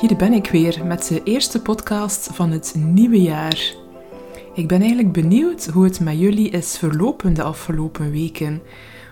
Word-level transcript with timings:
Hier 0.00 0.16
ben 0.16 0.32
ik 0.32 0.50
weer 0.50 0.86
met 0.86 1.08
de 1.08 1.22
eerste 1.22 1.62
podcast 1.62 2.28
van 2.32 2.50
het 2.50 2.74
nieuwe 2.76 3.22
jaar. 3.22 3.74
Ik 4.54 4.68
ben 4.68 4.80
eigenlijk 4.80 5.12
benieuwd 5.12 5.66
hoe 5.66 5.84
het 5.84 6.00
met 6.00 6.18
jullie 6.18 6.50
is 6.50 6.78
verlopen 6.78 7.34
de 7.34 7.42
afgelopen 7.42 8.10
weken. 8.10 8.62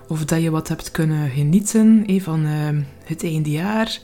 Of 0.09 0.25
dat 0.25 0.43
je 0.43 0.51
wat 0.51 0.69
hebt 0.69 0.91
kunnen 0.91 1.31
genieten 1.31 2.05
eh, 2.07 2.23
van 2.23 2.47
uh, 2.47 2.69
het 3.05 3.47
jaar, 3.47 4.01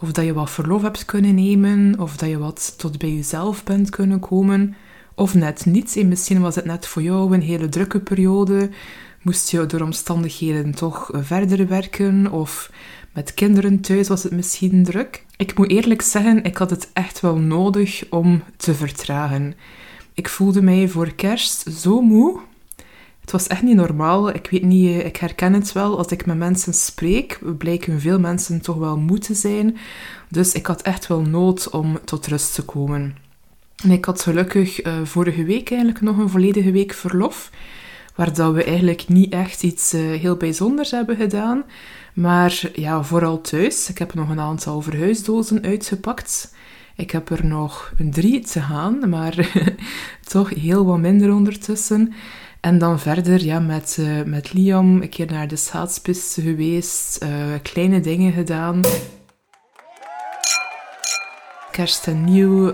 Of 0.00 0.12
dat 0.12 0.24
je 0.24 0.32
wat 0.32 0.50
verlof 0.50 0.82
hebt 0.82 1.04
kunnen 1.04 1.34
nemen. 1.34 2.00
Of 2.00 2.16
dat 2.16 2.28
je 2.28 2.38
wat 2.38 2.74
tot 2.78 2.98
bij 2.98 3.14
jezelf 3.14 3.64
bent 3.64 3.90
kunnen 3.90 4.20
komen. 4.20 4.74
Of 5.14 5.34
net 5.34 5.66
niet. 5.66 5.96
Eh, 5.96 6.04
misschien 6.04 6.40
was 6.40 6.54
het 6.54 6.64
net 6.64 6.86
voor 6.86 7.02
jou 7.02 7.34
een 7.34 7.42
hele 7.42 7.68
drukke 7.68 8.00
periode. 8.00 8.70
Moest 9.22 9.50
je 9.50 9.66
door 9.66 9.80
omstandigheden 9.80 10.74
toch 10.74 11.10
verder 11.12 11.68
werken? 11.68 12.32
Of 12.32 12.70
met 13.14 13.34
kinderen 13.34 13.80
thuis 13.80 14.08
was 14.08 14.22
het 14.22 14.32
misschien 14.32 14.84
druk. 14.84 15.24
Ik 15.36 15.58
moet 15.58 15.70
eerlijk 15.70 16.02
zeggen, 16.02 16.44
ik 16.44 16.56
had 16.56 16.70
het 16.70 16.90
echt 16.92 17.20
wel 17.20 17.36
nodig 17.36 18.04
om 18.10 18.42
te 18.56 18.74
vertragen. 18.74 19.54
Ik 20.14 20.28
voelde 20.28 20.62
mij 20.62 20.88
voor 20.88 21.14
kerst 21.14 21.64
zo 21.70 22.00
moe. 22.00 22.40
Het 23.20 23.30
was 23.30 23.46
echt 23.46 23.62
niet 23.62 23.76
normaal. 23.76 24.34
Ik 24.34 24.48
weet 24.50 24.62
niet, 24.62 24.86
eh, 24.86 25.06
ik 25.06 25.16
herken 25.16 25.52
het 25.52 25.72
wel. 25.72 25.98
Als 25.98 26.06
ik 26.06 26.26
met 26.26 26.36
mensen 26.36 26.74
spreek, 26.74 27.38
blijken 27.58 28.00
veel 28.00 28.18
mensen 28.20 28.60
toch 28.60 28.76
wel 28.76 28.98
moe 28.98 29.18
te 29.18 29.34
zijn. 29.34 29.76
Dus 30.28 30.52
ik 30.52 30.66
had 30.66 30.82
echt 30.82 31.06
wel 31.06 31.20
nood 31.20 31.70
om 31.70 31.98
tot 32.04 32.26
rust 32.26 32.54
te 32.54 32.62
komen. 32.62 33.16
En 33.82 33.90
ik 33.90 34.04
had 34.04 34.22
gelukkig 34.22 34.86
uh, 34.86 34.92
vorige 35.04 35.44
week 35.44 35.70
eigenlijk 35.70 36.00
nog 36.00 36.18
een 36.18 36.28
volledige 36.28 36.70
week 36.70 36.92
verlof. 36.92 37.50
Waar 38.14 38.34
dat 38.34 38.54
we 38.54 38.64
eigenlijk 38.64 39.08
niet 39.08 39.32
echt 39.32 39.62
iets 39.62 39.94
uh, 39.94 40.00
heel 40.00 40.36
bijzonders 40.36 40.90
hebben 40.90 41.16
gedaan. 41.16 41.64
Maar 42.14 42.62
ja, 42.74 43.02
vooral 43.02 43.40
thuis. 43.40 43.88
Ik 43.88 43.98
heb 43.98 44.14
nog 44.14 44.28
een 44.28 44.40
aantal 44.40 44.80
verhuisdozen 44.80 45.62
uitgepakt. 45.62 46.54
Ik 46.96 47.10
heb 47.10 47.30
er 47.30 47.46
nog 47.46 47.92
een 47.98 48.10
drie 48.10 48.40
te 48.40 48.60
gaan, 48.60 49.08
maar 49.08 49.50
toch 50.32 50.50
heel 50.50 50.84
wat 50.84 50.98
minder 50.98 51.32
ondertussen. 51.34 52.12
En 52.60 52.78
dan 52.78 53.00
verder 53.00 53.44
ja, 53.44 53.58
met, 53.58 53.96
uh, 54.00 54.22
met 54.22 54.52
Liam 54.52 55.02
een 55.02 55.08
keer 55.08 55.32
naar 55.32 55.48
de 55.48 55.56
schaatspiste 55.56 56.42
geweest, 56.42 57.24
uh, 57.24 57.30
kleine 57.62 58.00
dingen 58.00 58.32
gedaan. 58.32 58.80
Kerst 61.70 62.06
en 62.06 62.24
nieuw, 62.24 62.72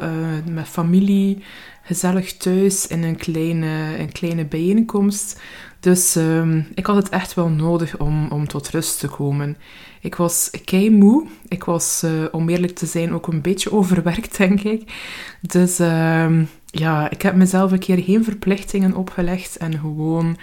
met 0.50 0.68
familie, 0.68 1.42
gezellig 1.90 2.36
thuis 2.36 2.86
in 2.86 3.02
een 3.02 3.16
kleine, 3.16 3.98
een 3.98 4.12
kleine 4.12 4.44
bijeenkomst. 4.44 5.40
Dus 5.80 6.16
um, 6.16 6.66
ik 6.74 6.86
had 6.86 6.96
het 6.96 7.08
echt 7.08 7.34
wel 7.34 7.48
nodig 7.48 7.98
om, 7.98 8.28
om 8.30 8.48
tot 8.48 8.68
rust 8.68 9.00
te 9.00 9.08
komen. 9.08 9.56
Ik 10.00 10.14
was 10.14 10.50
kei 10.64 10.90
moe. 10.90 11.26
Ik 11.48 11.64
was, 11.64 12.02
uh, 12.04 12.24
om 12.30 12.48
eerlijk 12.48 12.74
te 12.74 12.86
zijn, 12.86 13.12
ook 13.12 13.26
een 13.26 13.40
beetje 13.40 13.72
overwerkt, 13.78 14.36
denk 14.36 14.60
ik. 14.60 14.92
Dus 15.40 15.78
um, 15.78 16.48
ja, 16.66 17.10
ik 17.10 17.22
heb 17.22 17.34
mezelf 17.34 17.72
een 17.72 17.78
keer 17.78 17.98
geen 17.98 18.24
verplichtingen 18.24 18.94
opgelegd 18.94 19.56
en 19.56 19.78
gewoon 19.78 20.36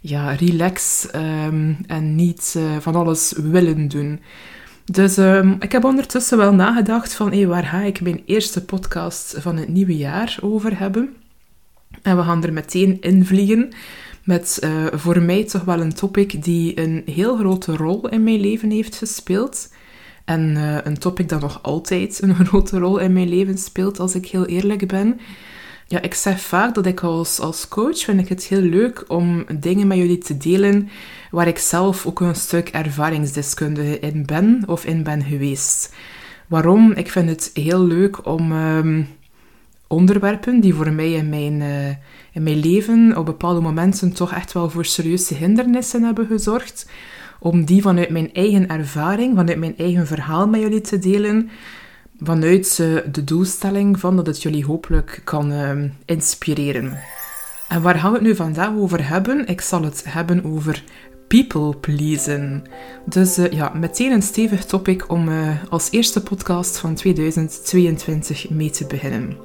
ja, 0.00 0.32
relax 0.32 1.08
um, 1.14 1.76
en 1.86 2.14
niet 2.14 2.54
uh, 2.56 2.76
van 2.80 2.94
alles 2.94 3.34
willen 3.36 3.88
doen. 3.88 4.20
Dus 4.90 5.16
um, 5.16 5.56
ik 5.60 5.72
heb 5.72 5.84
ondertussen 5.84 6.38
wel 6.38 6.54
nagedacht 6.54 7.14
van 7.14 7.46
waar 7.46 7.64
ga 7.64 7.80
ik 7.80 8.00
mijn 8.00 8.22
eerste 8.26 8.64
podcast 8.64 9.34
van 9.38 9.56
het 9.56 9.68
nieuwe 9.68 9.96
jaar 9.96 10.38
over 10.40 10.78
hebben. 10.78 11.16
En 12.02 12.16
we 12.16 12.22
gaan 12.22 12.44
er 12.44 12.52
meteen 12.52 13.00
in 13.00 13.24
vliegen 13.24 13.72
met 14.24 14.58
uh, 14.64 14.86
voor 14.92 15.22
mij 15.22 15.44
toch 15.44 15.64
wel 15.64 15.80
een 15.80 15.94
topic 15.94 16.44
die 16.44 16.80
een 16.80 17.02
heel 17.06 17.36
grote 17.36 17.76
rol 17.76 18.08
in 18.08 18.24
mijn 18.24 18.40
leven 18.40 18.70
heeft 18.70 18.96
gespeeld. 18.96 19.72
En 20.24 20.56
uh, 20.56 20.76
een 20.84 20.98
topic 20.98 21.28
dat 21.28 21.40
nog 21.40 21.62
altijd 21.62 22.22
een 22.22 22.34
grote 22.46 22.78
rol 22.78 22.98
in 22.98 23.12
mijn 23.12 23.28
leven 23.28 23.58
speelt, 23.58 24.00
als 24.00 24.14
ik 24.14 24.26
heel 24.26 24.46
eerlijk 24.46 24.86
ben. 24.86 25.20
Ja, 25.90 26.02
ik 26.02 26.14
zeg 26.14 26.40
vaak 26.40 26.74
dat 26.74 26.86
ik 26.86 27.00
als, 27.00 27.40
als 27.40 27.68
coach 27.68 27.98
vind 27.98 28.20
ik 28.20 28.28
het 28.28 28.44
heel 28.44 28.60
leuk 28.60 29.04
om 29.06 29.44
dingen 29.58 29.86
met 29.86 29.98
jullie 29.98 30.18
te 30.18 30.36
delen 30.36 30.88
waar 31.30 31.46
ik 31.46 31.58
zelf 31.58 32.06
ook 32.06 32.20
een 32.20 32.34
stuk 32.34 32.68
ervaringsdeskundige 32.68 33.98
in 33.98 34.26
ben 34.26 34.62
of 34.66 34.84
in 34.84 35.02
ben 35.02 35.22
geweest. 35.22 35.94
Waarom? 36.46 36.92
Ik 36.92 37.10
vind 37.10 37.28
het 37.28 37.50
heel 37.54 37.84
leuk 37.84 38.26
om 38.26 38.52
um, 38.52 39.08
onderwerpen 39.86 40.60
die 40.60 40.74
voor 40.74 40.92
mij 40.92 41.12
in 41.12 41.28
mijn, 41.28 41.60
uh, 41.60 41.88
in 42.32 42.42
mijn 42.42 42.60
leven 42.60 43.16
op 43.16 43.26
bepaalde 43.26 43.60
momenten 43.60 44.12
toch 44.12 44.32
echt 44.32 44.52
wel 44.52 44.70
voor 44.70 44.84
serieuze 44.84 45.34
hindernissen 45.34 46.02
hebben 46.02 46.26
gezorgd, 46.26 46.88
om 47.38 47.64
die 47.64 47.82
vanuit 47.82 48.10
mijn 48.10 48.32
eigen 48.32 48.68
ervaring, 48.68 49.36
vanuit 49.36 49.58
mijn 49.58 49.76
eigen 49.76 50.06
verhaal 50.06 50.48
met 50.48 50.60
jullie 50.60 50.80
te 50.80 50.98
delen, 50.98 51.50
vanuit 52.20 52.76
de 53.12 53.24
doelstelling 53.24 54.00
van 54.00 54.16
dat 54.16 54.26
het 54.26 54.42
jullie 54.42 54.64
hopelijk 54.64 55.20
kan 55.24 55.52
uh, 55.52 55.84
inspireren. 56.04 56.98
En 57.68 57.82
waar 57.82 57.98
gaan 57.98 58.10
we 58.10 58.18
het 58.18 58.26
nu 58.26 58.34
vandaag 58.34 58.76
over 58.76 59.08
hebben? 59.08 59.46
Ik 59.46 59.60
zal 59.60 59.82
het 59.82 60.04
hebben 60.06 60.44
over 60.44 60.84
people 61.28 61.76
pleasen. 61.76 62.62
Dus 63.04 63.38
uh, 63.38 63.50
ja, 63.50 63.72
meteen 63.74 64.12
een 64.12 64.22
stevig 64.22 64.64
topic 64.64 65.10
om 65.10 65.28
uh, 65.28 65.50
als 65.68 65.90
eerste 65.90 66.22
podcast 66.22 66.78
van 66.78 66.94
2022 66.94 68.50
mee 68.50 68.70
te 68.70 68.86
beginnen. 68.86 69.36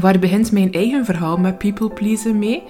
Waar 0.00 0.18
begint 0.18 0.52
mijn 0.52 0.72
eigen 0.72 1.04
verhaal 1.04 1.36
met 1.36 1.58
people 1.58 1.90
pleasen 1.90 2.38
mee? 2.38 2.62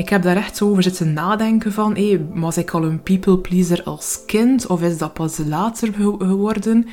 Ik 0.00 0.08
heb 0.08 0.22
daar 0.22 0.36
echt 0.36 0.62
over 0.62 0.82
zitten 0.82 1.12
nadenken 1.12 1.72
van, 1.72 1.96
was 2.34 2.56
ik 2.56 2.70
al 2.70 2.84
een 2.84 3.02
people 3.02 3.38
pleaser 3.38 3.82
als 3.82 4.22
kind 4.26 4.66
of 4.66 4.82
is 4.82 4.98
dat 4.98 5.12
pas 5.12 5.38
later 5.38 5.92
geworden? 6.18 6.88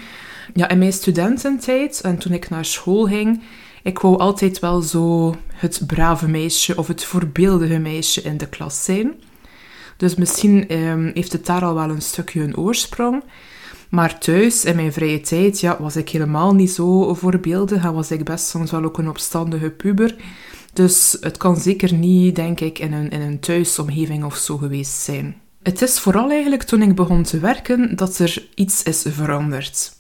Ja, 0.54 0.70
in 0.70 0.78
mijn 0.78 0.94
studententijd 0.94 2.02
en 2.02 2.18
toen 2.18 2.32
ik 2.32 2.50
naar 2.50 2.66
school 2.66 3.06
ging, 3.06 3.42
ik 3.84 4.00
wou 4.00 4.18
altijd 4.18 4.60
wel 4.60 4.82
zo 4.82 5.36
het 5.54 5.84
brave 5.88 6.28
meisje 6.28 6.78
of 6.78 6.88
het 6.88 7.04
voorbeeldige 7.04 7.78
meisje 7.78 8.22
in 8.22 8.38
de 8.38 8.48
klas 8.50 8.84
zijn. 8.84 9.14
Dus 9.98 10.16
misschien 10.16 10.74
um, 10.74 11.12
heeft 11.14 11.32
het 11.32 11.46
daar 11.46 11.64
al 11.64 11.74
wel 11.74 11.90
een 11.90 12.02
stukje 12.02 12.42
een 12.42 12.58
oorsprong. 12.58 13.24
Maar 13.90 14.20
thuis, 14.20 14.66
in 14.66 14.76
mijn 14.76 14.94
vrije 14.94 15.20
tijd, 15.22 15.60
ja, 15.60 15.78
was 15.80 15.96
ik 15.96 16.10
helemaal 16.10 16.56
niet 16.56 16.72
zo 16.72 17.14
voorbeeldig 17.14 17.84
en 17.84 17.94
was 17.94 18.12
ik 18.12 18.24
best 18.24 18.48
soms 18.48 18.72
wel 18.72 18.84
ook 18.84 18.98
een 18.98 19.10
opstandige 19.10 19.70
puber. 19.70 20.16
Dus 20.78 21.18
het 21.22 21.38
kan 21.38 21.56
zeker 21.56 21.94
niet, 21.94 22.36
denk 22.36 22.60
ik, 22.60 22.80
in 22.80 22.94
een, 22.94 23.10
in 23.10 23.22
een 23.22 23.40
thuisomgeving 23.40 24.24
of 24.24 24.36
zo 24.36 24.58
geweest 24.58 25.02
zijn. 25.02 25.36
Het 25.64 25.82
is 25.82 26.00
vooral 26.00 26.32
eigenlijk 26.32 26.64
toen 26.64 26.82
ik 26.82 26.96
begon 26.96 27.24
te 27.24 27.40
werken 27.40 27.96
dat 27.96 28.20
er 28.20 28.48
iets 28.56 28.84
is 28.84 29.06
veranderd. 29.08 29.96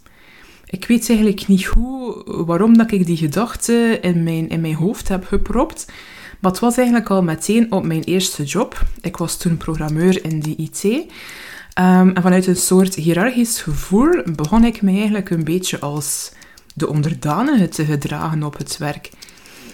Ik 0.66 0.86
weet 0.86 1.10
eigenlijk 1.10 1.48
niet 1.48 1.66
hoe, 1.66 2.24
waarom 2.46 2.78
dat 2.78 2.92
ik 2.92 3.06
die 3.06 3.18
gedachte 3.18 3.98
in 4.02 4.24
mijn, 4.24 4.50
in 4.50 4.62
mijn 4.62 4.74
hoofd 4.74 5.08
heb 5.08 5.26
gepropt. 5.26 5.86
Maar 6.40 6.52
het 6.52 6.60
was 6.60 6.78
eigenlijk 6.78 7.10
al 7.10 7.24
meteen 7.24 7.72
op 7.72 7.84
mijn 7.84 8.04
eerste 8.04 8.44
job. 8.44 8.84
Ik 9.02 9.18
was 9.18 9.38
toen 9.38 9.58
programmeur 9.58 10.24
in 10.24 10.40
de 10.40 10.56
IT. 10.56 10.84
Um, 10.84 11.06
en 11.76 12.22
vanuit 12.22 12.48
een 12.48 12.56
soort 12.56 12.96
hiërarchisch 12.96 13.62
gevoel 13.62 14.24
begon 14.36 14.64
ik 14.64 14.82
me 14.82 14.92
eigenlijk 14.92 15.30
een 15.30 15.44
beetje 15.44 15.80
als 15.80 16.32
de 16.74 16.88
onderdanige 16.88 17.68
te 17.68 17.86
gedragen 17.86 18.44
op 18.44 18.58
het 18.58 18.78
werk. 18.78 19.10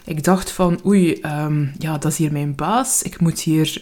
Ik 0.06 0.24
dacht 0.24 0.52
van, 0.52 0.80
oei, 0.86 1.20
um, 1.26 1.72
ja, 1.78 1.98
dat 1.98 2.12
is 2.12 2.18
hier 2.18 2.32
mijn 2.32 2.56
baas. 2.56 3.02
Ik 3.02 3.20
moet 3.20 3.40
hier 3.40 3.78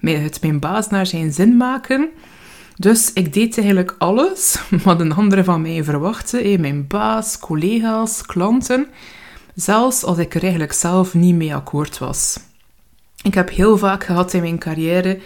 uh, 0.00 0.14
het 0.14 0.42
mijn 0.42 0.58
baas 0.58 0.88
naar 0.88 1.06
zijn 1.06 1.32
zin 1.32 1.56
maken. 1.56 2.08
Dus 2.76 3.12
ik 3.12 3.32
deed 3.32 3.58
eigenlijk 3.58 3.94
alles 3.98 4.58
wat 4.84 5.00
een 5.00 5.12
andere 5.12 5.44
van 5.44 5.62
mij 5.62 5.84
verwachtte. 5.84 6.56
Mijn 6.60 6.86
baas, 6.86 7.38
collega's, 7.38 8.22
klanten. 8.26 8.86
Zelfs 9.54 10.04
als 10.04 10.18
ik 10.18 10.34
er 10.34 10.42
eigenlijk 10.42 10.72
zelf 10.72 11.14
niet 11.14 11.34
mee 11.34 11.54
akkoord 11.54 11.98
was. 11.98 12.40
Ik 13.22 13.34
heb 13.34 13.50
heel 13.50 13.78
vaak 13.78 14.04
gehad 14.04 14.32
in 14.32 14.40
mijn 14.40 14.58
carrière 14.58 15.18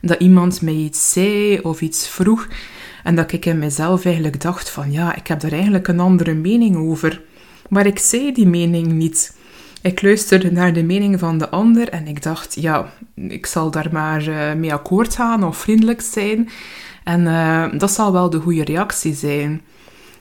dat 0.00 0.20
iemand 0.20 0.62
mij 0.62 0.74
iets 0.74 1.12
zei 1.12 1.58
of 1.58 1.80
iets 1.80 2.08
vroeg 2.08 2.48
en 3.04 3.14
dat 3.14 3.32
ik 3.32 3.46
in 3.46 3.58
mezelf 3.58 4.04
eigenlijk 4.04 4.40
dacht 4.40 4.70
van 4.70 4.92
ja, 4.92 5.14
ik 5.14 5.26
heb 5.26 5.40
daar 5.40 5.52
eigenlijk 5.52 5.88
een 5.88 6.00
andere 6.00 6.34
mening 6.34 6.76
over. 6.76 7.22
Maar 7.68 7.86
ik 7.86 7.98
zei 7.98 8.32
die 8.32 8.46
mening 8.46 8.92
niet. 8.92 9.36
Ik 9.82 10.02
luisterde 10.02 10.52
naar 10.52 10.72
de 10.72 10.82
mening 10.82 11.18
van 11.18 11.38
de 11.38 11.48
ander 11.48 11.88
en 11.88 12.06
ik 12.06 12.22
dacht, 12.22 12.54
ja, 12.60 12.92
ik 13.14 13.46
zal 13.46 13.70
daar 13.70 13.88
maar 13.92 14.28
uh, 14.28 14.52
mee 14.52 14.72
akkoord 14.72 15.14
gaan 15.14 15.44
of 15.44 15.56
vriendelijk 15.56 16.00
zijn. 16.00 16.48
En 17.04 17.20
uh, 17.20 17.78
dat 17.78 17.90
zal 17.90 18.12
wel 18.12 18.30
de 18.30 18.40
goede 18.40 18.64
reactie 18.64 19.14
zijn. 19.14 19.60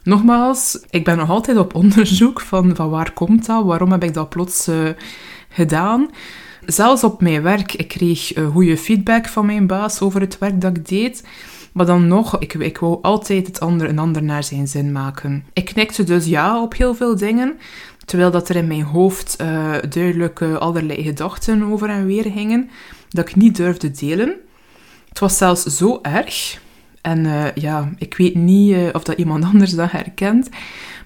Nogmaals, 0.04 0.80
ik 0.90 1.04
ben 1.04 1.18
nog 1.18 1.30
altijd 1.30 1.58
op 1.58 1.76
onderzoek 1.84 2.42
van, 2.42 2.76
van 2.76 2.90
waar 2.90 3.14
komt 3.14 3.46
dat, 3.46 3.66
waarom 3.66 3.92
heb 3.92 4.04
ik 4.04 4.14
dat 4.14 4.30
plots 4.30 4.68
uh, 4.68 4.90
gedaan. 5.50 6.10
Zelfs 6.66 7.04
op 7.04 7.22
mijn 7.22 7.42
werk, 7.42 7.74
ik 7.74 7.88
kreeg 7.88 8.34
goede 8.52 8.78
feedback 8.78 9.28
van 9.28 9.46
mijn 9.46 9.68
baas 9.68 10.02
over 10.02 10.22
het 10.22 10.38
werk 10.38 10.62
dat 10.62 10.78
ik 10.78 10.88
deed. 10.88 11.24
Maar 11.74 11.86
dan 11.86 12.08
nog, 12.08 12.40
ik, 12.40 12.54
ik 12.54 12.78
wou 12.78 13.02
altijd 13.02 13.48
het 13.48 13.60
ander, 13.60 13.90
een 13.90 14.00
ander 14.00 14.24
naar 14.24 14.44
zijn 14.44 14.68
zin 14.68 14.92
maken. 14.92 15.46
Ik 15.54 15.66
knikte 15.66 16.04
dus 16.04 16.26
ja 16.26 16.62
op 16.62 16.76
heel 16.76 16.96
veel 16.96 17.16
dingen, 17.16 17.58
terwijl 18.08 18.32
dat 18.32 18.50
er 18.50 18.56
in 18.56 18.68
mijn 18.68 18.84
hoofd 18.84 19.36
uh, 19.42 19.74
duidelijk 19.90 20.40
uh, 20.40 20.56
allerlei 20.56 21.04
gedachten 21.04 21.64
over 21.64 21.90
en 21.90 22.06
weer 22.06 22.32
gingen, 22.32 22.70
dat 23.10 23.30
ik 23.30 23.36
niet 23.36 23.56
durfde 23.56 23.92
delen. 23.92 24.36
Het 25.10 25.20
was 25.20 25.38
zelfs 25.38 25.64
zo 25.64 26.00
erg, 26.02 26.62
en 27.02 27.26
uh, 27.26 27.56
ja, 27.56 27.90
ik 27.98 28.18
weet 28.18 28.36
niet 28.36 28.94
of 28.94 29.04
dat 29.04 29.18
iemand 29.18 29.44
anders 29.52 29.72
dat 29.72 29.92
herkent, 29.92 30.50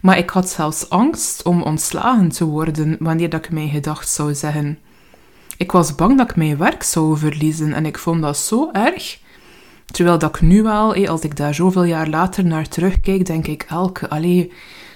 maar 0.02 0.18
ik 0.18 0.30
had 0.30 0.50
zelfs 0.50 0.90
angst 0.90 1.44
om 1.44 1.62
ontslagen 1.62 2.30
te 2.30 2.46
worden 2.46 2.96
wanneer 3.00 3.30
dat 3.30 3.46
ik 3.46 3.52
mijn 3.52 3.70
gedacht 3.70 4.10
zou 4.10 4.34
zeggen. 4.34 4.80
Ik 5.58 5.72
was 5.72 5.96
bang 5.96 6.18
dat 6.18 6.30
ik 6.30 6.36
mijn 6.36 6.58
werk 6.58 6.84
zou 6.84 7.18
verliezen 7.18 7.74
en 7.74 7.86
ik 7.86 7.98
vond 7.98 8.22
dat 8.22 8.38
zo 8.38 8.70
erg 8.72 9.20
Terwijl 9.92 10.18
dat 10.18 10.36
ik 10.36 10.42
nu 10.42 10.64
wel, 10.64 11.08
als 11.08 11.22
ik 11.22 11.36
daar 11.36 11.54
zoveel 11.54 11.84
jaar 11.84 12.08
later 12.08 12.46
naar 12.46 12.68
terugkijk, 12.68 13.26
denk 13.26 13.48
ik 13.48 13.66
elke, 13.70 14.10
allee, 14.10 14.52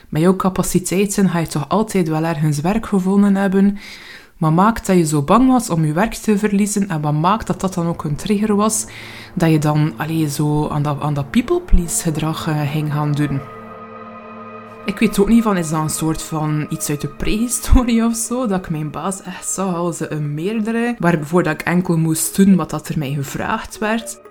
met 0.10 0.22
jouw 0.22 0.36
capaciteiten 0.36 1.30
ga 1.30 1.40
je 1.40 1.48
toch 1.48 1.70
altijd 1.70 2.08
wel 2.08 2.24
ergens 2.24 2.62
werk 2.62 2.86
gevonden 2.86 3.36
hebben. 3.36 3.78
Wat 4.38 4.52
maakt 4.52 4.86
dat 4.86 4.98
je 4.98 5.06
zo 5.06 5.22
bang 5.22 5.48
was 5.48 5.70
om 5.70 5.86
je 5.86 5.94
werk 5.94 6.14
te 6.14 6.38
verliezen? 6.38 6.90
En 6.90 7.02
wat 7.02 7.14
maakt 7.14 7.48
dat 7.48 7.62
dat 7.62 7.74
dan 7.74 7.88
ook 7.88 8.04
een 8.04 8.16
trigger 8.16 8.56
was? 8.56 8.86
Dat 9.34 9.52
je 9.52 9.60
dan 9.60 9.94
allee, 9.98 10.30
zo 10.30 10.68
aan 10.68 10.84
dat, 10.84 11.02
aan 11.02 11.14
dat 11.14 11.30
people-please 11.30 12.02
gedrag 12.02 12.48
uh, 12.48 12.72
ging 12.72 12.94
gaan 12.94 13.12
doen. 13.12 13.42
Ik 14.86 15.00
weet 15.00 15.20
ook 15.20 15.28
niet 15.28 15.44
van, 15.44 15.58
is 15.58 15.70
dat 15.70 15.82
een 15.82 15.90
soort 15.90 16.22
van 16.22 16.66
iets 16.70 16.90
uit 16.90 17.02
de 17.02 17.08
prehistorie 17.08 18.06
of 18.06 18.16
zo? 18.16 18.48
Dat 18.48 18.60
ik 18.60 18.70
mijn 18.70 18.92
baas 18.92 19.22
echt 19.22 19.48
zag 19.48 19.76
als 19.76 20.10
een 20.10 20.34
meerdere, 20.34 20.96
waarvoor 21.00 21.44
dat 21.44 21.54
ik 21.54 21.62
enkel 21.62 21.98
moest 21.98 22.36
doen 22.36 22.56
wat 22.56 22.70
dat 22.70 22.88
er 22.88 22.98
mij 22.98 23.14
gevraagd 23.14 23.78
werd. 23.78 24.25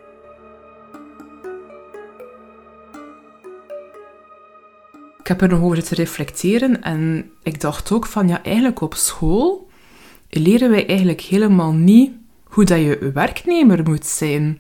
Ik 5.25 5.31
heb 5.31 5.41
er 5.41 5.49
nog 5.49 5.62
over 5.62 5.82
te 5.82 5.94
reflecteren 5.94 6.82
en 6.82 7.31
ik 7.43 7.61
dacht 7.61 7.93
ook 7.93 8.06
van 8.06 8.29
ja, 8.29 8.43
eigenlijk 8.43 8.81
op 8.81 8.94
school 8.94 9.69
leren 10.29 10.71
wij 10.71 10.87
eigenlijk 10.87 11.21
helemaal 11.21 11.73
niet 11.73 12.12
hoe 12.44 12.65
dat 12.65 12.79
je 12.79 13.11
werknemer 13.15 13.82
moet 13.85 14.06
zijn. 14.06 14.59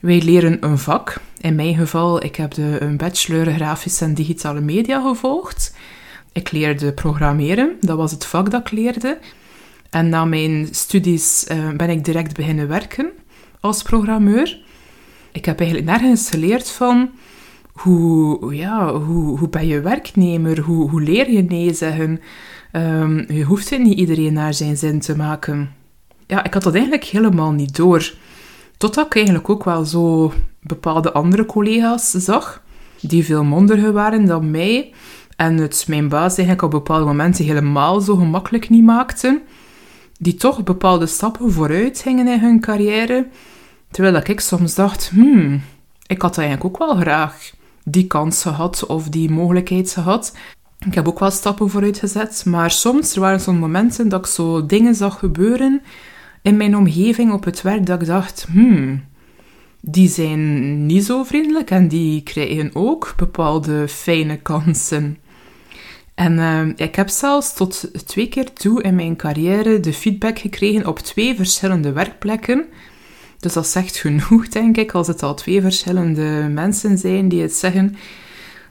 Wij 0.00 0.22
leren 0.22 0.56
een 0.60 0.78
vak. 0.78 1.20
In 1.40 1.54
mijn 1.54 1.74
geval, 1.74 2.24
ik 2.24 2.36
heb 2.36 2.54
de, 2.54 2.76
een 2.80 2.96
bachelor 2.96 3.52
grafische 3.52 4.04
en 4.04 4.14
digitale 4.14 4.60
media 4.60 5.00
gevolgd. 5.00 5.76
Ik 6.32 6.50
leerde 6.50 6.92
programmeren, 6.92 7.76
dat 7.80 7.96
was 7.96 8.10
het 8.10 8.24
vak 8.24 8.50
dat 8.50 8.60
ik 8.60 8.70
leerde. 8.70 9.18
En 9.90 10.08
na 10.08 10.24
mijn 10.24 10.68
studies 10.70 11.46
uh, 11.50 11.70
ben 11.70 11.90
ik 11.90 12.04
direct 12.04 12.34
beginnen 12.34 12.68
werken 12.68 13.10
als 13.60 13.82
programmeur. 13.82 14.60
Ik 15.32 15.44
heb 15.44 15.60
eigenlijk 15.60 15.90
nergens 15.90 16.30
geleerd 16.30 16.70
van 16.70 17.10
hoe, 17.82 18.54
ja, 18.54 18.92
hoe, 18.92 19.38
hoe 19.38 19.48
ben 19.48 19.66
je 19.66 19.80
werknemer? 19.80 20.60
Hoe, 20.60 20.90
hoe 20.90 21.02
leer 21.02 21.30
je 21.30 21.42
nee 21.42 21.74
zeggen? 21.74 22.20
Um, 22.72 23.24
je 23.32 23.42
hoeft 23.42 23.78
niet 23.78 23.98
iedereen 23.98 24.32
naar 24.32 24.54
zijn 24.54 24.76
zin 24.76 25.00
te 25.00 25.16
maken. 25.16 25.70
Ja, 26.26 26.44
ik 26.44 26.54
had 26.54 26.62
dat 26.62 26.74
eigenlijk 26.74 27.04
helemaal 27.04 27.52
niet 27.52 27.76
door. 27.76 28.14
Totdat 28.76 29.06
ik 29.06 29.14
eigenlijk 29.14 29.48
ook 29.48 29.64
wel 29.64 29.84
zo 29.84 30.32
bepaalde 30.60 31.12
andere 31.12 31.46
collega's 31.46 32.10
zag, 32.10 32.62
die 33.00 33.24
veel 33.24 33.44
mondiger 33.44 33.92
waren 33.92 34.26
dan 34.26 34.50
mij, 34.50 34.92
en 35.36 35.56
het 35.56 35.84
mijn 35.88 36.08
baas 36.08 36.36
eigenlijk 36.36 36.62
op 36.62 36.70
bepaalde 36.70 37.04
momenten 37.04 37.44
helemaal 37.44 38.00
zo 38.00 38.16
gemakkelijk 38.16 38.68
niet 38.68 38.84
maakten, 38.84 39.42
die 40.18 40.34
toch 40.34 40.62
bepaalde 40.62 41.06
stappen 41.06 41.52
vooruit 41.52 42.00
gingen 42.00 42.28
in 42.28 42.40
hun 42.40 42.60
carrière, 42.60 43.26
terwijl 43.90 44.16
ik 44.24 44.40
soms 44.40 44.74
dacht, 44.74 45.08
hmm, 45.08 45.60
ik 46.06 46.22
had 46.22 46.34
dat 46.34 46.44
eigenlijk 46.44 46.64
ook 46.64 46.78
wel 46.78 46.96
graag 46.96 47.50
die 47.90 48.06
kans 48.06 48.42
gehad 48.42 48.86
of 48.86 49.08
die 49.08 49.30
mogelijkheid 49.30 49.90
gehad. 49.90 50.36
Ik 50.86 50.94
heb 50.94 51.08
ook 51.08 51.18
wel 51.18 51.30
stappen 51.30 51.70
vooruit 51.70 51.98
gezet, 51.98 52.42
maar 52.46 52.70
soms 52.70 53.14
er 53.14 53.20
waren 53.20 53.40
zo'n 53.40 53.58
momenten 53.58 54.08
dat 54.08 54.20
ik 54.20 54.26
zo 54.26 54.66
dingen 54.66 54.94
zag 54.94 55.18
gebeuren 55.18 55.82
in 56.42 56.56
mijn 56.56 56.76
omgeving 56.76 57.32
op 57.32 57.44
het 57.44 57.62
werk 57.62 57.86
dat 57.86 58.00
ik 58.00 58.06
dacht, 58.06 58.46
hmm, 58.52 59.04
die 59.80 60.08
zijn 60.08 60.86
niet 60.86 61.04
zo 61.04 61.22
vriendelijk 61.22 61.70
en 61.70 61.88
die 61.88 62.22
krijgen 62.22 62.70
ook 62.72 63.14
bepaalde 63.16 63.88
fijne 63.88 64.36
kansen. 64.36 65.18
En 66.14 66.32
uh, 66.32 66.86
ik 66.86 66.94
heb 66.94 67.08
zelfs 67.08 67.54
tot 67.54 67.90
twee 68.06 68.28
keer 68.28 68.52
toe 68.52 68.82
in 68.82 68.94
mijn 68.94 69.16
carrière 69.16 69.80
de 69.80 69.92
feedback 69.92 70.38
gekregen 70.38 70.86
op 70.86 70.98
twee 70.98 71.36
verschillende 71.36 71.92
werkplekken 71.92 72.66
dus 73.38 73.52
dat 73.52 73.66
zegt 73.66 73.96
genoeg, 73.96 74.48
denk 74.48 74.76
ik, 74.76 74.92
als 74.92 75.06
het 75.06 75.22
al 75.22 75.34
twee 75.34 75.60
verschillende 75.60 76.48
mensen 76.50 76.98
zijn 76.98 77.28
die 77.28 77.42
het 77.42 77.54
zeggen. 77.54 77.96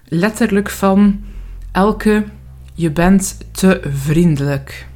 Letterlijk 0.05 0.69
van 0.69 1.23
elke, 1.71 2.25
je 2.73 2.91
bent 2.91 3.37
te 3.51 3.81
vriendelijk. 3.93 4.87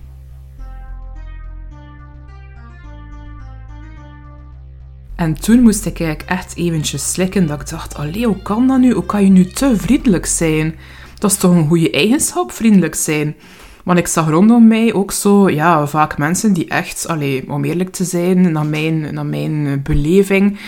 En 5.16 5.40
toen 5.40 5.62
moest 5.62 5.86
ik 5.86 6.00
eigenlijk 6.00 6.30
echt 6.30 6.56
eventjes 6.56 7.12
slikken 7.12 7.48
dat 7.48 7.62
ik 7.62 7.70
dacht, 7.70 7.96
allee, 7.96 8.26
hoe 8.26 8.42
kan 8.42 8.68
dat 8.68 8.80
nu? 8.80 8.94
Hoe 8.94 9.06
kan 9.06 9.24
je 9.24 9.30
nu 9.30 9.46
te 9.46 9.78
vriendelijk 9.78 10.26
zijn? 10.26 10.76
Dat 11.18 11.32
is 11.32 11.38
toch 11.38 11.52
een 11.52 11.68
goede 11.68 11.92
eigenschap, 11.92 12.52
vriendelijk 12.52 12.96
zijn? 12.96 13.36
Want 13.84 14.00
ik 14.00 14.08
zag 14.08 14.30
rondom 14.30 14.68
mij 14.68 14.94
ook 14.94 15.12
zo, 15.12 15.50
ja, 15.50 15.88
vaak 15.88 16.18
mensen 16.18 16.54
die 16.54 16.68
echt, 16.68 17.08
allee, 17.08 17.52
om 17.52 17.64
eerlijk 17.64 17.92
te 17.92 18.04
zijn, 18.04 18.52
naar 18.52 18.66
mijn, 18.66 19.14
naar 19.14 19.26
mijn 19.26 19.82
beleving, 19.84 20.60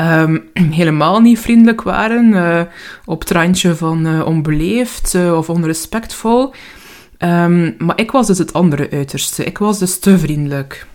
um, 0.00 0.44
helemaal 0.80 1.20
niet 1.20 1.38
vriendelijk 1.38 1.82
waren. 1.82 2.32
Uh, 2.32 2.62
op 3.04 3.20
het 3.20 3.30
randje 3.30 3.76
van 3.76 4.06
uh, 4.06 4.26
onbeleefd 4.26 5.14
uh, 5.14 5.36
of 5.36 5.50
onrespectvol. 5.50 6.52
Um, 7.18 7.74
maar 7.78 8.00
ik 8.00 8.10
was 8.10 8.26
dus 8.26 8.38
het 8.38 8.52
andere 8.52 8.90
uiterste. 8.90 9.44
Ik 9.44 9.58
was 9.58 9.78
dus 9.78 9.98
te 9.98 10.18
vriendelijk. 10.18 10.86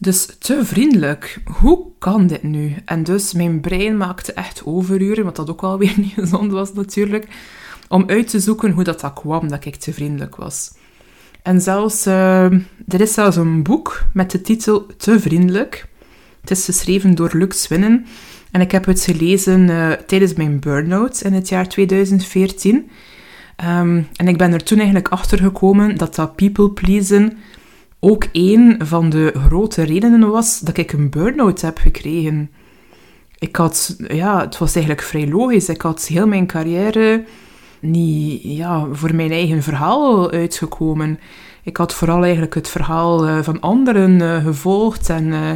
Dus 0.00 0.28
te 0.38 0.64
vriendelijk. 0.64 1.38
Hoe 1.60 1.86
kan 1.98 2.26
dit 2.26 2.42
nu? 2.42 2.74
En 2.84 3.02
dus 3.02 3.32
mijn 3.32 3.60
brein 3.60 3.96
maakte 3.96 4.32
echt 4.32 4.62
overuren, 4.64 5.24
wat 5.24 5.36
dat 5.36 5.50
ook 5.50 5.60
wel 5.60 5.78
weer 5.84 5.94
niet 5.96 6.12
gezond 6.12 6.52
was 6.52 6.72
natuurlijk 6.72 7.26
om 7.94 8.04
uit 8.06 8.28
te 8.28 8.40
zoeken 8.40 8.70
hoe 8.70 8.84
dat, 8.84 9.12
kwam 9.14 9.48
dat 9.48 9.64
ik 9.64 9.76
te 9.76 9.92
vriendelijk 9.92 10.36
was. 10.36 10.72
En 11.42 11.60
zelfs, 11.60 12.06
uh, 12.06 12.44
er 12.88 13.00
is 13.00 13.14
zelfs 13.14 13.36
een 13.36 13.62
boek 13.62 14.04
met 14.12 14.30
de 14.30 14.40
titel 14.40 14.86
Te 14.96 15.20
vriendelijk. 15.20 15.86
Het 16.40 16.50
is 16.50 16.64
geschreven 16.64 17.14
door 17.14 17.30
Luc 17.32 17.62
Swinnen 17.62 18.06
en 18.50 18.60
ik 18.60 18.70
heb 18.70 18.84
het 18.84 19.00
gelezen 19.00 19.68
uh, 19.68 19.90
tijdens 19.90 20.34
mijn 20.34 20.60
burn-out 20.60 21.20
in 21.20 21.32
het 21.32 21.48
jaar 21.48 21.68
2014. 21.68 22.74
Um, 22.74 22.84
ehm, 23.56 24.02
en 24.16 24.28
ik 24.28 24.36
ben 24.36 24.52
er 24.52 24.64
toen 24.64 24.78
eigenlijk 24.78 25.08
achter 25.08 25.38
gekomen 25.38 25.96
dat 25.96 26.14
dat 26.14 26.36
people 26.36 26.70
pleasen 26.70 27.38
ook 28.00 28.26
een 28.32 28.76
van 28.78 29.10
de 29.10 29.34
grote 29.46 29.82
redenen 29.82 30.30
was 30.30 30.60
dat 30.60 30.76
ik 30.76 30.92
een 30.92 31.10
burn-out 31.10 31.60
heb 31.60 31.78
gekregen. 31.78 32.50
Ik 33.38 33.56
had, 33.56 33.96
ja, 34.08 34.40
het 34.40 34.58
was 34.58 34.74
eigenlijk 34.74 35.06
vrij 35.06 35.28
logisch. 35.28 35.68
Ik 35.68 35.80
had 35.80 36.06
heel 36.06 36.26
mijn 36.26 36.46
carrière 36.46 37.24
niet 37.84 38.42
ja, 38.42 38.86
voor 38.92 39.14
mijn 39.14 39.30
eigen 39.30 39.62
verhaal 39.62 40.30
uitgekomen. 40.30 41.18
Ik 41.62 41.76
had 41.76 41.94
vooral 41.94 42.22
eigenlijk 42.22 42.54
het 42.54 42.68
verhaal 42.68 43.26
eh, 43.26 43.42
van 43.42 43.60
anderen 43.60 44.20
uh, 44.20 44.44
gevolgd 44.44 45.08
en, 45.08 45.24
uh, 45.26 45.50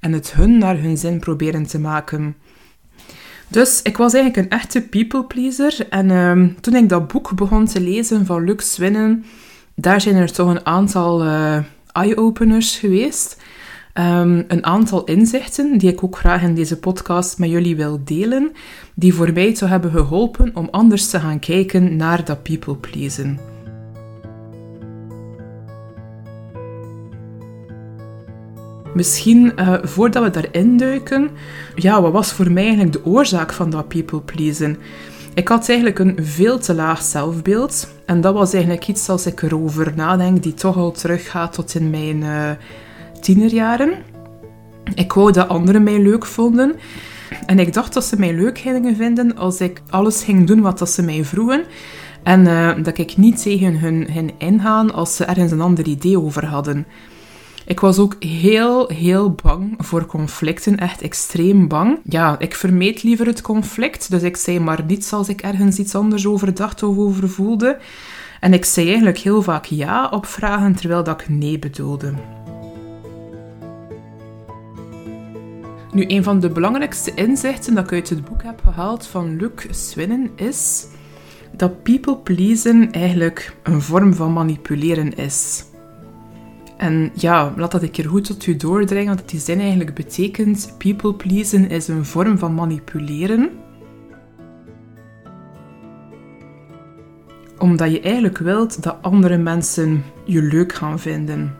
en 0.00 0.12
het 0.12 0.32
hun 0.32 0.58
naar 0.58 0.78
hun 0.78 0.96
zin 0.96 1.18
proberen 1.18 1.66
te 1.66 1.78
maken. 1.78 2.36
Dus 3.48 3.82
ik 3.82 3.96
was 3.96 4.14
eigenlijk 4.14 4.46
een 4.46 4.58
echte 4.58 4.82
people 4.82 5.24
pleaser. 5.24 5.88
En 5.88 6.08
uh, 6.08 6.48
toen 6.60 6.74
ik 6.74 6.88
dat 6.88 7.08
boek 7.08 7.34
begon 7.34 7.66
te 7.66 7.80
lezen 7.80 8.26
van 8.26 8.44
Lux 8.44 8.72
Swinnen, 8.72 9.24
daar 9.74 10.00
zijn 10.00 10.16
er 10.16 10.32
toch 10.32 10.48
een 10.48 10.66
aantal 10.66 11.24
eye-openers 11.92 12.76
geweest. 12.76 13.42
Ehm, 13.92 14.42
een 14.48 14.64
aantal 14.64 15.04
inzichten 15.04 15.78
die 15.78 15.90
ik 15.92 16.04
ook 16.04 16.16
graag 16.16 16.42
in 16.42 16.54
deze 16.54 16.78
podcast 16.78 17.38
met 17.38 17.50
jullie 17.50 17.76
wil 17.76 18.00
delen, 18.04 18.52
die 18.94 19.14
voor 19.14 19.32
mij 19.32 19.54
zo 19.54 19.66
hebben 19.66 19.90
geholpen 19.90 20.50
om 20.54 20.68
anders 20.70 21.08
te 21.08 21.20
gaan 21.20 21.38
kijken 21.38 21.96
naar 21.96 22.24
dat 22.24 22.42
people 22.42 22.76
pleasen. 22.76 23.38
Misschien 28.94 29.56
eh, 29.56 29.74
voordat 29.82 30.22
we 30.22 30.30
daarin 30.30 30.76
duiken, 30.76 31.30
ja, 31.74 32.02
wat 32.02 32.12
was 32.12 32.32
voor 32.32 32.50
mij 32.50 32.64
eigenlijk 32.64 32.92
de 32.92 33.04
oorzaak 33.04 33.52
van 33.52 33.70
dat 33.70 33.88
people 33.88 34.20
pleasen? 34.20 34.76
Ik 35.34 35.48
had 35.48 35.68
eigenlijk 35.68 35.98
een 35.98 36.18
veel 36.20 36.58
te 36.58 36.74
laag 36.74 37.02
zelfbeeld. 37.02 37.88
En 38.06 38.20
dat 38.20 38.34
was 38.34 38.52
eigenlijk 38.52 38.88
iets 38.88 39.08
als 39.08 39.26
ik 39.26 39.42
erover 39.42 39.92
nadenk, 39.96 40.42
die 40.42 40.54
toch 40.54 40.76
al 40.76 40.90
teruggaat 40.90 41.52
tot 41.52 41.74
in 41.74 41.90
mijn 41.90 42.22
eh, 42.22 42.50
tienerjaren. 43.22 43.92
Ik 44.94 45.12
wou 45.12 45.32
dat 45.32 45.48
anderen 45.48 45.82
mij 45.82 46.00
leuk 46.00 46.26
vonden. 46.26 46.74
En 47.46 47.58
ik 47.58 47.72
dacht 47.72 47.94
dat 47.94 48.04
ze 48.04 48.18
mij 48.18 48.34
leuk 48.34 48.58
gingen 48.58 48.96
vinden 48.96 49.36
als 49.36 49.60
ik 49.60 49.82
alles 49.90 50.24
ging 50.24 50.46
doen 50.46 50.60
wat 50.60 50.90
ze 50.90 51.02
mij 51.02 51.24
vroegen. 51.24 51.64
En 52.22 52.40
uh, 52.40 52.70
dat 52.82 52.98
ik 52.98 53.16
niet 53.16 53.42
tegen 53.42 53.78
hun, 53.78 54.12
hun 54.12 54.30
ingaan 54.38 54.94
als 54.94 55.16
ze 55.16 55.24
ergens 55.24 55.52
een 55.52 55.60
ander 55.60 55.86
idee 55.86 56.20
over 56.20 56.46
hadden. 56.46 56.86
Ik 57.66 57.80
was 57.80 57.98
ook 57.98 58.16
heel, 58.24 58.88
heel 58.88 59.30
bang 59.42 59.74
voor 59.78 60.06
conflicten. 60.06 60.78
Echt 60.78 61.02
extreem 61.02 61.68
bang. 61.68 61.98
Ja, 62.04 62.38
ik 62.38 62.54
vermeed 62.54 63.02
liever 63.02 63.26
het 63.26 63.40
conflict. 63.40 64.10
Dus 64.10 64.22
ik 64.22 64.36
zei 64.36 64.60
maar 64.60 64.84
niets 64.86 65.12
als 65.12 65.28
ik 65.28 65.42
ergens 65.42 65.78
iets 65.78 65.94
anders 65.94 66.26
over 66.26 66.54
dacht 66.54 66.82
of 66.82 66.96
over 66.96 67.28
voelde. 67.28 67.78
En 68.40 68.52
ik 68.52 68.64
zei 68.64 68.86
eigenlijk 68.86 69.18
heel 69.18 69.42
vaak 69.42 69.64
ja 69.64 70.08
op 70.08 70.26
vragen, 70.26 70.74
terwijl 70.74 71.04
dat 71.04 71.20
ik 71.20 71.28
nee 71.28 71.58
bedoelde. 71.58 72.12
Nu, 75.92 76.04
een 76.06 76.22
van 76.22 76.40
de 76.40 76.48
belangrijkste 76.48 77.14
inzichten 77.14 77.74
dat 77.74 77.84
ik 77.84 77.92
uit 77.92 78.08
het 78.08 78.24
boek 78.24 78.42
heb 78.42 78.60
gehaald 78.64 79.06
van 79.06 79.36
Luc 79.36 79.66
Swinnen 79.70 80.30
is 80.36 80.86
dat 81.56 81.82
people 81.82 82.16
pleasen 82.16 82.90
eigenlijk 82.90 83.56
een 83.62 83.80
vorm 83.80 84.14
van 84.14 84.32
manipuleren 84.32 85.14
is. 85.14 85.64
En 86.76 87.10
ja, 87.14 87.52
laat 87.56 87.70
dat 87.70 87.82
ik 87.82 87.96
er 87.96 88.08
goed 88.08 88.24
tot 88.24 88.46
u 88.46 88.56
doordringen, 88.56 89.14
want 89.14 89.28
die 89.28 89.40
zin 89.40 89.60
eigenlijk 89.60 89.94
betekent 89.94 90.74
people 90.78 91.14
pleasen 91.14 91.68
is 91.70 91.88
een 91.88 92.04
vorm 92.04 92.38
van 92.38 92.54
manipuleren. 92.54 93.50
Omdat 97.58 97.90
je 97.90 98.00
eigenlijk 98.00 98.38
wilt 98.38 98.82
dat 98.82 98.96
andere 99.02 99.36
mensen 99.36 100.04
je 100.24 100.42
leuk 100.42 100.72
gaan 100.72 100.98
vinden. 100.98 101.54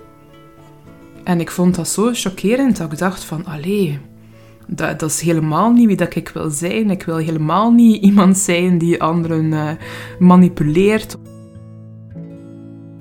En 1.24 1.40
ik 1.40 1.50
vond 1.50 1.74
dat 1.74 1.88
zo 1.88 2.10
chockerend 2.12 2.76
dat 2.76 2.92
ik 2.92 2.98
dacht 2.98 3.24
van, 3.24 3.44
allee, 3.44 4.00
dat, 4.66 5.00
dat, 5.00 5.10
is 5.10 5.20
helemaal 5.20 5.70
niet 5.70 5.86
wie 5.86 5.96
dat 5.96 6.14
ik 6.14 6.28
wil 6.28 6.50
zijn. 6.50 6.90
Ik 6.90 7.02
wil 7.02 7.16
helemaal 7.16 7.70
niet 7.70 8.02
iemand 8.08 8.38
zijn 8.38 8.78
die 8.78 9.02
anderen 9.02 9.44
uh, 9.44 9.70
manipuleert. 10.18 11.16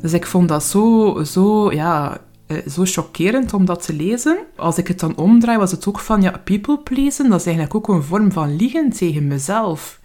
Dus 0.01 0.13
ik 0.13 0.25
vond 0.25 0.47
dat 0.47 0.63
zo, 0.63 1.23
zo, 1.23 1.71
ja, 1.71 2.21
eh, 2.47 2.57
zo 2.67 2.85
chockerend 2.85 3.53
om 3.53 3.65
dat 3.65 3.85
te 3.85 3.93
lezen. 3.93 4.37
Als 4.55 4.77
ik 4.77 4.87
het 4.87 4.99
dan 4.99 5.17
omdraai, 5.17 5.57
was 5.57 5.71
het 5.71 5.87
ook 5.87 5.99
van, 5.99 6.21
ja, 6.21 6.41
people 6.43 6.77
pleasen, 6.77 7.29
dat 7.29 7.39
is 7.39 7.45
eigenlijk 7.45 7.75
ook 7.75 7.87
een 7.87 8.03
vorm 8.03 8.31
van 8.31 8.55
liegen 8.55 8.89
tegen 8.89 9.27
mezelf. 9.27 9.99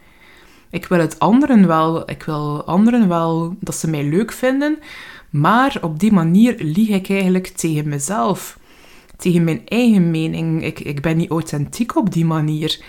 Ik 0.71 0.87
wil 0.87 0.99
het 0.99 1.19
anderen 1.19 1.67
wel, 1.67 2.11
ik 2.11 2.23
wil 2.23 2.65
anderen 2.65 3.09
wel 3.09 3.57
dat 3.61 3.75
ze 3.75 3.91
mij 3.91 4.05
leuk 4.05 4.33
vinden, 4.33 4.79
maar 5.31 5.79
op 5.81 5.99
die 5.99 6.13
manier 6.13 6.55
lieg 6.59 6.89
ik 6.89 7.11
eigenlijk 7.11 7.47
tegen 7.47 7.89
mezelf. 7.89 8.59
Tegen 9.17 9.45
mijn 9.45 9.63
eigen 9.65 10.11
mening. 10.11 10.65
Ik, 10.65 10.81
ik 10.81 11.01
ben 11.01 11.17
niet 11.17 11.31
authentiek 11.31 11.97
op 11.97 12.13
die 12.13 12.25
manier. 12.25 12.81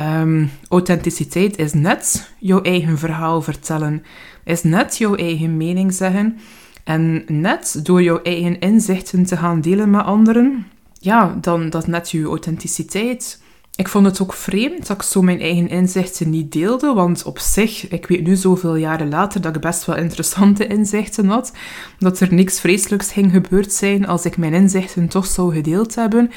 Um, 0.00 0.50
authenticiteit 0.68 1.58
is 1.58 1.72
net 1.72 2.32
jouw 2.38 2.62
eigen 2.62 2.98
verhaal 2.98 3.42
vertellen, 3.42 4.02
is 4.44 4.62
net 4.62 4.96
jouw 4.96 5.14
eigen 5.14 5.56
mening 5.56 5.92
zeggen. 5.92 6.38
En 6.84 7.24
net 7.26 7.80
door 7.82 8.02
jouw 8.02 8.22
eigen 8.22 8.58
inzichten 8.58 9.24
te 9.24 9.36
gaan 9.36 9.60
delen 9.60 9.90
met 9.90 10.04
anderen, 10.04 10.66
ja, 10.98 11.38
dan 11.40 11.70
dat 11.70 11.86
net 11.86 12.10
je 12.10 12.24
authenticiteit. 12.24 13.42
Ik 13.76 13.88
vond 13.88 14.06
het 14.06 14.20
ook 14.20 14.32
vreemd 14.32 14.86
dat 14.86 14.96
ik 14.96 15.02
zo 15.02 15.22
mijn 15.22 15.40
eigen 15.40 15.68
inzichten 15.68 16.30
niet 16.30 16.52
deelde, 16.52 16.92
want 16.92 17.24
op 17.24 17.38
zich, 17.38 17.88
ik 17.88 18.06
weet 18.06 18.22
nu 18.22 18.36
zoveel 18.36 18.74
jaren 18.74 19.08
later 19.08 19.40
dat 19.40 19.56
ik 19.56 19.60
best 19.60 19.84
wel 19.84 19.96
interessante 19.96 20.66
inzichten 20.66 21.28
had, 21.28 21.52
dat 21.98 22.20
er 22.20 22.34
niks 22.34 22.60
vreselijks 22.60 23.12
ging 23.12 23.32
gebeurd 23.32 23.72
zijn 23.72 24.06
als 24.06 24.24
ik 24.24 24.36
mijn 24.36 24.54
inzichten 24.54 25.08
toch 25.08 25.26
zou 25.26 25.54
gedeeld 25.54 25.94
hebben. 25.94 26.30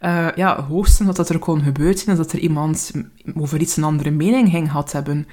Uh, 0.00 0.26
ja, 0.34 0.62
hoogstens 0.62 1.06
dat 1.06 1.16
dat 1.16 1.28
er 1.28 1.38
kon 1.38 1.62
gebeurd 1.62 2.06
is 2.06 2.16
dat 2.16 2.32
er 2.32 2.38
iemand 2.38 2.92
over 3.34 3.60
iets 3.60 3.76
een 3.76 3.84
andere 3.84 4.10
mening 4.10 4.50
ging 4.50 4.68
had 4.68 4.92
hebben. 4.92 5.26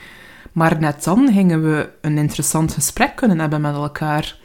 Maar 0.52 0.80
net 0.80 1.04
dan 1.04 1.34
gingen 1.34 1.64
we 1.64 1.90
een 2.02 2.18
interessant 2.18 2.74
gesprek 2.74 3.16
kunnen 3.16 3.40
hebben 3.40 3.62
met 3.62 3.76
elkaar. 3.76 4.38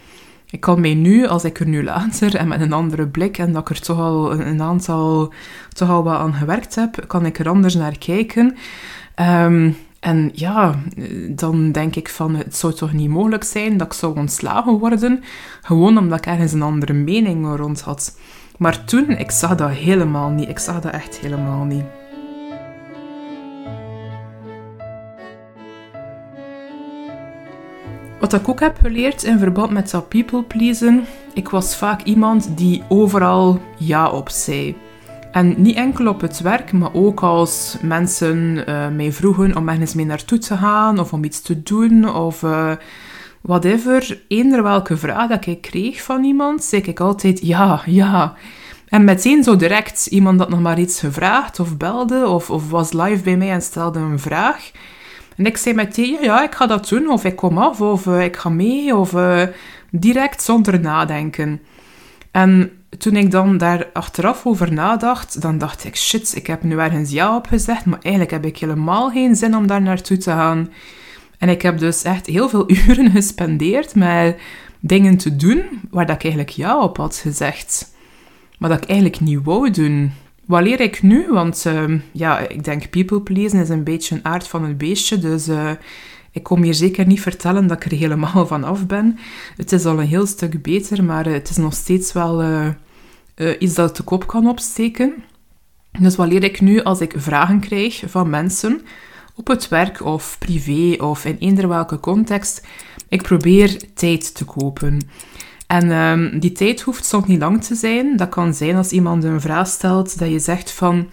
Ik 0.50 0.61
kan 0.61 0.80
mij 0.80 0.95
nu, 0.95 1.26
als 1.26 1.45
ik 1.45 1.61
er 1.61 1.66
nu 1.66 1.85
later 1.85 2.37
en 2.37 2.49
met 2.49 2.61
een 2.61 2.73
andere 2.73 3.07
blik 3.07 3.38
en 3.38 3.52
dat 3.52 3.71
ik 3.71 3.76
er 3.76 3.83
toch 3.83 3.99
al 3.99 4.33
een, 4.33 4.62
aantal, 4.62 5.33
toch 5.73 5.90
al 5.90 6.04
wat 6.04 6.19
aan 6.19 6.35
gewerkt 6.35 6.75
heb, 6.75 7.04
kan 7.07 7.26
ik 7.26 7.38
er 7.38 7.49
anders 7.49 7.75
naar 7.75 7.99
kijken. 7.99 8.57
Um, 9.21 9.76
en 10.00 10.30
ja, 10.35 10.75
dan 11.28 11.73
denk 11.73 11.97
ik 11.97 12.09
van, 12.09 12.35
het 12.35 12.57
zou 12.57 12.73
toch 12.73 12.92
niet 12.92 13.09
mogelijk 13.09 13.45
zijn 13.45 13.76
dat 13.76 13.87
ik 13.87 13.92
zou 13.92 14.19
ontslagen 14.19 14.78
worden, 14.78 15.23
gewoon 15.62 15.99
omdat 15.99 16.19
ik 16.19 16.26
ergens 16.26 16.52
een 16.52 16.62
andere 16.62 16.92
mening 16.92 17.57
rond 17.57 17.80
had. 17.80 18.19
Maar 18.57 18.85
toen, 18.85 19.11
ik 19.11 19.30
zag 19.30 19.54
dat 19.54 19.71
helemaal 19.71 20.30
niet. 20.30 20.49
Ik 20.49 20.59
zag 20.59 20.80
dat 20.80 20.92
echt 20.92 21.19
helemaal 21.19 21.64
niet. 21.64 21.85
Wat 28.21 28.33
ik 28.33 28.49
ook 28.49 28.61
heb 28.61 28.79
geleerd 28.83 29.23
in 29.23 29.39
verband 29.39 29.71
met 29.71 29.91
dat 29.91 30.09
people 30.09 30.43
pleasen, 30.43 31.05
ik 31.35 31.49
was 31.49 31.77
vaak 31.77 32.03
iemand 32.03 32.57
die 32.57 32.83
overal 32.89 33.61
ja 33.79 34.11
op 34.11 34.29
zei. 34.29 34.77
En 35.33 35.55
niet 35.57 35.77
enkel 35.77 36.09
op 36.09 36.21
het 36.21 36.41
werk, 36.41 36.73
maar 36.73 36.95
ook 36.95 37.21
als 37.21 37.77
mensen 37.83 38.65
uh, 38.69 38.89
mij 38.89 39.12
vroegen 39.12 39.57
om 39.57 39.69
ergens 39.69 39.95
mee 39.95 40.07
naartoe 40.07 40.39
te 40.39 40.57
gaan 40.57 40.99
of 40.99 41.12
om 41.12 41.25
iets 41.25 41.43
te 41.43 41.62
doen 41.62 42.15
of 42.15 42.43
uh, 42.43 42.73
whatever. 43.41 44.23
Eender 44.29 44.62
welke 44.62 44.97
vraag 44.97 45.29
dat 45.29 45.47
ik 45.47 45.61
kreeg 45.61 46.03
van 46.03 46.25
iemand, 46.25 46.65
zei 46.65 46.83
ik 46.83 47.00
altijd 47.00 47.47
ja, 47.47 47.83
ja. 47.87 48.35
En 48.89 49.05
meteen 49.05 49.45
zo 49.45 49.57
direct 49.57 50.07
iemand 50.07 50.39
dat 50.39 50.49
nog 50.49 50.61
maar 50.61 50.79
iets 50.79 51.00
gevraagd 51.00 51.61
of 51.61 51.77
belde 51.77 52.29
of, 52.29 52.50
of 52.50 52.71
was 52.71 52.93
live 52.93 53.23
bij 53.23 53.37
mij 53.37 53.50
en 53.50 53.62
stelde 53.62 53.99
een 53.99 54.19
vraag. 54.19 54.71
En 55.40 55.47
ik 55.47 55.56
zei 55.56 55.75
meteen, 55.75 56.16
ja, 56.23 56.42
ik 56.42 56.54
ga 56.54 56.66
dat 56.66 56.88
doen, 56.88 57.09
of 57.09 57.25
ik 57.25 57.37
kom 57.37 57.59
af, 57.59 57.80
of 57.80 58.06
uh, 58.06 58.25
ik 58.25 58.37
ga 58.37 58.49
mee, 58.49 58.97
of 58.97 59.12
uh, 59.12 59.42
direct 59.90 60.42
zonder 60.42 60.80
nadenken. 60.80 61.61
En 62.30 62.70
toen 62.99 63.16
ik 63.16 63.30
dan 63.30 63.59
daar 63.59 63.87
achteraf 63.92 64.47
over 64.47 64.73
nadacht, 64.73 65.42
dan 65.42 65.59
dacht 65.59 65.85
ik, 65.85 65.97
shit, 65.97 66.37
ik 66.37 66.47
heb 66.47 66.62
nu 66.62 66.78
ergens 66.78 67.11
ja 67.11 67.37
op 67.37 67.47
gezegd, 67.47 67.85
maar 67.85 67.99
eigenlijk 68.02 68.32
heb 68.32 68.44
ik 68.44 68.59
helemaal 68.59 69.11
geen 69.11 69.37
zin 69.37 69.56
om 69.56 69.66
daar 69.66 69.82
naartoe 69.82 70.16
te 70.16 70.30
gaan. 70.30 70.68
En 71.38 71.49
ik 71.49 71.62
heb 71.62 71.78
dus 71.78 72.02
echt 72.02 72.26
heel 72.26 72.49
veel 72.49 72.70
uren 72.87 73.11
gespendeerd 73.11 73.94
met 73.94 74.37
dingen 74.80 75.16
te 75.16 75.37
doen 75.37 75.62
waar 75.90 76.06
dat 76.06 76.16
ik 76.16 76.23
eigenlijk 76.23 76.52
ja 76.52 76.82
op 76.82 76.97
had 76.97 77.16
gezegd. 77.16 77.94
Maar 78.59 78.70
dat 78.70 78.82
ik 78.82 78.88
eigenlijk 78.88 79.20
niet 79.20 79.40
wou 79.44 79.70
doen. 79.70 80.12
Wat 80.50 80.62
leer 80.62 80.80
ik 80.80 81.02
nu? 81.02 81.26
Want 81.28 81.64
uh, 81.66 82.00
ja, 82.12 82.38
ik 82.38 82.64
denk 82.64 82.90
people 82.90 83.21
pleasen 83.21 83.61
is 83.61 83.69
een 83.69 83.85
beetje 83.85 84.14
een 84.14 84.25
aard 84.25 84.49
van 84.49 84.64
het 84.64 84.78
beestje. 84.78 85.19
Dus 85.19 85.49
uh, 85.49 85.71
ik 86.33 86.42
kom 86.42 86.62
hier 86.62 86.75
zeker 86.75 87.07
niet 87.07 87.21
vertellen 87.21 87.66
dat 87.66 87.85
ik 87.85 87.92
er 87.92 87.99
helemaal 87.99 88.47
van 88.47 88.64
af 88.64 88.87
ben. 88.87 89.19
Het 89.57 89.73
is 89.73 89.85
al 89.85 90.00
een 90.00 90.07
heel 90.07 90.26
stuk 90.26 90.62
beter, 90.62 91.04
maar 91.04 91.26
uh, 91.26 91.33
het 91.33 91.50
is 91.50 91.57
nog 91.57 91.75
steeds 91.75 92.12
wel 92.12 92.42
uh, 92.42 92.69
iets 93.59 93.75
dat 93.75 93.97
de 93.97 94.02
kop 94.02 94.26
kan 94.26 94.49
opsteken. 94.49 95.14
Dus 96.00 96.16
wat 96.16 96.28
leer 96.28 96.45
ik 96.45 96.61
nu 96.61 96.83
als 96.83 97.00
ik 97.00 97.14
vragen 97.16 97.61
krijg 97.61 98.02
van 98.07 98.30
mensen 98.30 98.80
op 99.35 99.47
het 99.47 99.69
werk 99.69 100.04
of 100.04 100.38
privé 100.38 101.02
of 101.02 101.25
in 101.25 101.37
eender 101.38 101.69
welke 101.69 102.00
context? 102.00 102.66
Ik 103.09 103.23
probeer 103.23 103.95
tijd 103.95 104.35
te 104.35 104.45
kopen. 104.45 105.00
En 105.71 105.91
um, 105.91 106.39
die 106.39 106.53
tijd 106.53 106.81
hoeft 106.81 107.05
soms 107.05 107.27
niet 107.27 107.41
lang 107.41 107.65
te 107.65 107.75
zijn. 107.75 108.17
Dat 108.17 108.29
kan 108.29 108.55
zijn 108.55 108.77
als 108.77 108.91
iemand 108.91 109.25
een 109.25 109.41
vraag 109.41 109.67
stelt 109.67 110.19
dat 110.19 110.31
je 110.31 110.39
zegt 110.39 110.71
van 110.71 111.11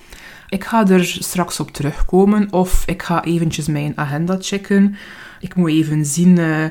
ik 0.49 0.63
ga 0.63 0.87
er 0.87 1.05
straks 1.05 1.59
op 1.59 1.71
terugkomen 1.71 2.47
of 2.51 2.83
ik 2.85 3.03
ga 3.03 3.23
eventjes 3.23 3.67
mijn 3.67 3.93
agenda 3.95 4.37
checken. 4.39 4.95
Ik 5.39 5.55
moet 5.55 5.69
even 5.69 6.05
zien 6.05 6.39
uh, 6.39 6.65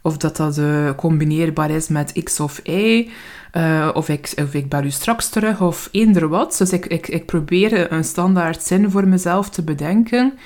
of 0.00 0.16
dat, 0.16 0.36
dat 0.36 0.58
uh, 0.58 0.90
combineerbaar 0.96 1.70
is 1.70 1.88
met 1.88 2.22
X 2.24 2.40
of 2.40 2.60
Y. 2.64 3.10
Uh, 3.52 3.90
of, 3.92 4.08
ik, 4.08 4.32
of 4.42 4.54
ik 4.54 4.68
bel 4.68 4.84
u 4.84 4.90
straks 4.90 5.28
terug 5.28 5.60
of 5.60 5.88
eender 5.92 6.28
wat. 6.28 6.56
Dus 6.58 6.70
ik, 6.70 6.86
ik, 6.86 7.08
ik 7.08 7.26
probeer 7.26 7.92
een 7.92 8.04
standaard 8.04 8.62
zin 8.62 8.90
voor 8.90 9.08
mezelf 9.08 9.50
te 9.50 9.62
bedenken 9.62 10.38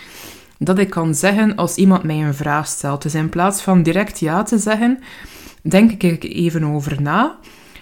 dat 0.59 0.79
ik 0.79 0.91
kan 0.91 1.15
zeggen 1.15 1.57
als 1.57 1.77
iemand 1.77 2.03
mij 2.03 2.23
een 2.23 2.35
vraag 2.35 2.67
stelt. 2.67 3.03
Dus 3.03 3.15
in 3.15 3.29
plaats 3.29 3.63
van 3.63 3.83
direct 3.83 4.19
ja 4.19 4.43
te 4.43 4.59
zeggen, 4.59 4.99
denk 5.69 6.03
ik 6.03 6.25
even 6.25 6.65
over 6.65 7.03
na. 7.03 7.39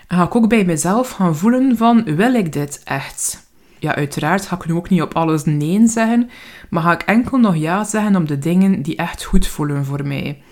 Ga 0.09 0.25
ik 0.25 0.37
ook 0.37 0.49
bij 0.49 0.65
mezelf 0.65 1.11
gaan 1.11 1.37
voelen 1.37 1.77
van, 1.77 2.05
wil 2.05 2.35
ik 2.35 2.53
dit 2.53 2.81
echt? 2.85 3.45
Ja, 3.79 3.95
uiteraard 3.95 4.47
ga 4.47 4.57
ik 4.57 4.67
nu 4.67 4.75
ook 4.75 4.89
niet 4.89 5.03
op 5.03 5.15
alles 5.15 5.45
nee 5.45 5.87
zeggen, 5.87 6.31
maar 6.71 6.83
ga 6.83 6.93
ik 6.93 7.03
enkel 7.03 7.39
nog 7.39 7.57
ja 7.57 7.85
zeggen 7.85 8.17
op 8.17 8.29
de 8.29 8.39
dingen 8.39 8.83
die 8.83 8.97
echt 8.97 9.25
goed 9.25 9.47
voelen 9.47 9.85
voor 9.85 10.07
mij. 10.07 10.43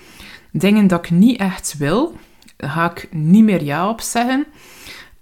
Dingen 0.53 0.87
dat 0.87 1.05
ik 1.05 1.11
niet 1.11 1.41
echt 1.41 1.75
wil, 1.79 2.17
ga 2.57 2.91
ik 2.91 3.09
niet 3.11 3.45
meer 3.45 3.63
ja 3.63 3.89
op 3.89 4.01
zeggen. 4.01 4.47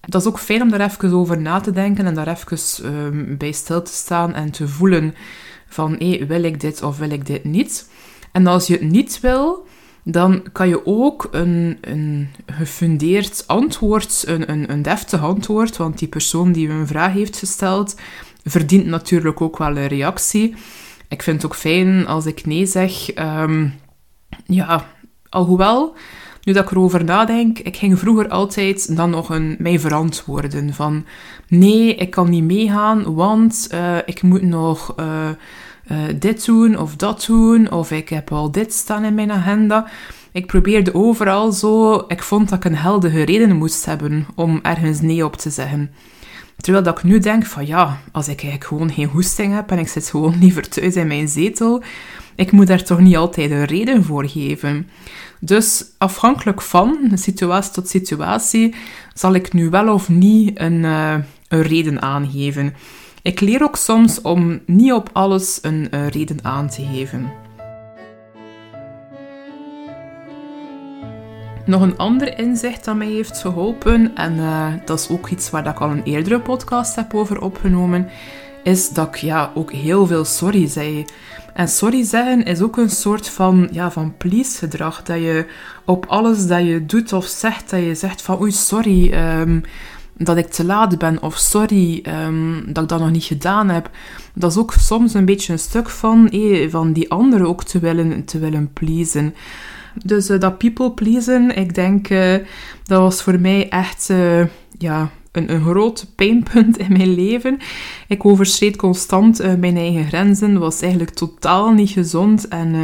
Dat 0.00 0.21
is 0.21 0.26
ook 0.28 0.38
fijn 0.38 0.62
om 0.62 0.71
daar 0.71 0.81
even 0.81 1.12
over 1.12 1.40
na 1.40 1.61
te 1.61 1.71
denken 1.71 2.07
en 2.07 2.14
daar 2.14 2.28
even 2.28 2.85
um, 2.85 3.37
bij 3.37 3.52
stil 3.52 3.83
te 3.83 3.92
staan 3.92 4.35
en 4.35 4.50
te 4.50 4.69
voelen 4.69 5.14
van, 5.66 5.97
hé, 5.99 6.26
wil 6.26 6.42
ik 6.42 6.61
dit 6.61 6.83
of 6.83 6.99
wil 6.99 7.11
ik 7.11 7.26
dit 7.26 7.45
niet? 7.45 7.90
En 8.33 8.47
als 8.47 8.66
je 8.66 8.73
het 8.73 8.83
niet 8.83 9.21
wil, 9.21 9.66
dan 10.04 10.42
kan 10.52 10.68
je 10.68 10.87
ook 10.87 11.28
een, 11.30 11.78
een 11.80 12.28
gefundeerd 12.47 13.44
antwoord, 13.47 14.25
een, 14.26 14.50
een, 14.50 14.71
een 14.71 14.82
deftig 14.82 15.23
antwoord, 15.23 15.76
want 15.76 15.99
die 15.99 16.09
persoon 16.09 16.52
die 16.52 16.68
een 16.68 16.87
vraag 16.87 17.12
heeft 17.12 17.37
gesteld, 17.37 17.97
verdient 18.44 18.87
natuurlijk 18.87 19.40
ook 19.40 19.59
wel 19.59 19.76
een 19.76 19.87
reactie. 19.87 20.54
Ik 21.09 21.23
vind 21.23 21.42
het 21.42 21.50
ook 21.50 21.56
fijn 21.56 22.06
als 22.06 22.26
ik 22.26 22.47
nee 22.47 22.66
zeg. 22.66 23.16
Um, 23.16 23.75
ja, 24.44 24.87
alhoewel, 25.28 25.94
nu 26.42 26.52
dat 26.52 26.64
ik 26.64 26.71
erover 26.71 27.04
nadenk, 27.04 27.59
ik 27.59 27.76
ging 27.76 27.99
vroeger 27.99 28.28
altijd 28.28 28.97
dan 28.97 29.11
nog 29.11 29.28
een, 29.28 29.56
mij 29.59 29.80
verantwoorden 29.80 30.75
van 30.75 31.04
nee, 31.49 31.94
ik 31.94 32.11
kan 32.11 32.30
niet 32.30 32.44
meegaan, 32.44 33.14
want 33.14 33.68
uh, 33.73 33.97
ik 34.06 34.23
moet 34.23 34.42
nog... 34.42 34.94
Uh, 35.00 35.28
uh, 35.91 35.99
dit 36.17 36.45
doen 36.45 36.79
of 36.79 36.97
dat 36.97 37.25
doen, 37.27 37.71
of 37.71 37.91
ik 37.91 38.09
heb 38.09 38.33
al 38.33 38.51
dit 38.51 38.73
staan 38.73 39.05
in 39.05 39.15
mijn 39.15 39.33
agenda. 39.33 39.89
Ik 40.33 40.47
probeerde 40.47 40.95
overal 40.95 41.53
zo, 41.53 42.05
ik 42.09 42.23
vond 42.23 42.49
dat 42.49 42.59
ik 42.59 42.65
een 42.65 42.77
heldige 42.77 43.23
reden 43.23 43.57
moest 43.57 43.85
hebben 43.85 44.27
om 44.35 44.59
ergens 44.62 45.01
nee 45.01 45.25
op 45.25 45.37
te 45.37 45.51
zeggen. 45.51 45.91
Terwijl 46.57 46.85
dat 46.85 46.99
ik 46.99 47.05
nu 47.05 47.19
denk 47.19 47.47
van 47.47 47.67
ja, 47.67 48.01
als 48.12 48.29
ik 48.29 48.43
eigenlijk 48.43 48.65
gewoon 48.65 48.93
geen 48.93 49.09
hoesting 49.09 49.55
heb 49.55 49.71
en 49.71 49.79
ik 49.79 49.89
zit 49.89 50.11
gewoon 50.11 50.39
liever 50.41 50.69
thuis 50.69 50.97
in 50.97 51.07
mijn 51.07 51.29
zetel, 51.29 51.83
ik 52.35 52.53
moet 52.53 52.67
daar 52.67 52.83
toch 52.83 53.01
niet 53.01 53.17
altijd 53.17 53.51
een 53.51 53.65
reden 53.65 54.05
voor 54.05 54.29
geven. 54.29 54.89
Dus 55.41 55.85
afhankelijk 55.99 56.62
van 56.62 57.11
situatie 57.15 57.73
tot 57.73 57.89
situatie 57.89 58.75
zal 59.15 59.35
ik 59.35 59.53
nu 59.53 59.71
wel 59.71 59.93
of 59.93 60.09
niet 60.09 60.61
een, 60.61 60.83
uh, 60.85 61.15
een 61.49 61.62
reden 61.62 62.03
aangeven. 62.03 62.75
Ik 63.23 63.41
leer 63.41 63.62
ook 63.62 63.76
soms 63.76 64.21
om 64.21 64.61
niet 64.67 64.93
op 64.93 65.11
alles 65.12 65.59
een 65.62 65.88
uh, 65.91 66.09
reden 66.09 66.38
aan 66.43 66.69
te 66.69 66.87
geven. 66.93 67.33
Nog 71.67 71.83
een 71.83 71.97
ander 71.97 72.38
inzicht 72.38 72.85
dat 72.85 72.97
mij 72.97 73.11
heeft 73.11 73.38
geholpen, 73.38 74.14
en 74.14 74.37
uh, 74.37 74.67
dat 74.85 74.99
is 74.99 75.09
ook 75.09 75.29
iets 75.29 75.50
waar 75.50 75.67
ik 75.67 75.81
al 75.81 75.91
een 75.91 76.02
eerdere 76.02 76.41
podcast 76.41 76.97
heb 76.97 77.14
over 77.14 77.41
opgenomen, 77.41 78.09
is 78.62 78.88
dat 78.88 79.07
ik 79.07 79.17
ja, 79.17 79.50
ook 79.55 79.73
heel 79.73 80.07
veel 80.07 80.25
sorry 80.25 80.67
zei. 80.69 81.05
En 81.55 81.69
sorry 81.69 82.05
zeggen 82.05 82.45
is 82.45 82.61
ook 82.61 82.76
een 82.76 82.91
soort 82.91 83.29
van, 83.29 83.69
ja, 83.73 83.91
van 83.91 84.17
please 84.17 84.59
gedrag. 84.59 85.02
Dat 85.02 85.19
je 85.19 85.47
op 85.85 86.07
alles 86.07 86.47
dat 86.47 86.64
je 86.64 86.87
doet 86.87 87.12
of 87.12 87.26
zegt, 87.26 87.71
dat 87.71 87.81
je 87.81 87.95
zegt 87.95 88.23
van 88.23 88.41
oei, 88.41 88.52
sorry 88.52 89.12
um, 89.12 89.62
dat 90.25 90.37
ik 90.37 90.47
te 90.47 90.64
laat 90.64 90.99
ben. 90.99 91.23
Of 91.23 91.37
sorry 91.37 92.02
um, 92.26 92.62
dat 92.73 92.83
ik 92.83 92.88
dat 92.88 93.00
nog 93.00 93.11
niet 93.11 93.25
gedaan 93.25 93.69
heb. 93.69 93.91
Dat 94.35 94.50
is 94.50 94.57
ook 94.57 94.73
soms 94.73 95.14
een 95.14 95.25
beetje 95.25 95.52
een 95.52 95.59
stuk 95.59 95.88
van, 95.88 96.29
eh, 96.29 96.71
van 96.71 96.93
die 96.93 97.11
anderen 97.11 97.47
ook 97.47 97.64
te 97.64 97.79
willen, 97.79 98.25
te 98.25 98.38
willen 98.38 98.71
pleasen. 98.73 99.35
Dus 100.05 100.31
uh, 100.31 100.41
dat 100.41 100.59
people 100.59 100.91
pleasen, 100.91 101.57
ik 101.57 101.75
denk, 101.75 102.09
uh, 102.09 102.35
dat 102.85 103.00
was 103.00 103.23
voor 103.23 103.41
mij 103.41 103.69
echt, 103.69 104.12
ja, 104.79 105.11
een, 105.33 105.52
een 105.52 105.62
groot 105.62 106.07
pijnpunt 106.17 106.79
in 106.79 106.93
mijn 106.93 107.14
leven. 107.14 107.59
Ik 108.09 108.25
overschreed 108.25 108.76
constant 108.76 109.59
mijn 109.59 109.76
eigen 109.76 110.07
grenzen, 110.07 110.59
was 110.59 110.81
eigenlijk 110.81 111.14
totaal 111.14 111.71
niet 111.71 111.91
gezond 111.91 112.49
en 112.49 112.75